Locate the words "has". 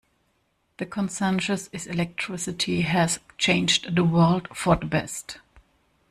2.81-3.19